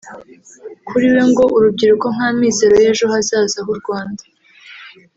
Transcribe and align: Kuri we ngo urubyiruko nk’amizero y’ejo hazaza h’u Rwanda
Kuri 0.87 1.05
we 1.13 1.21
ngo 1.29 1.43
urubyiruko 1.55 2.05
nk’amizero 2.15 2.75
y’ejo 2.83 3.05
hazaza 3.13 3.59
h’u 3.67 3.75
Rwanda 3.79 4.23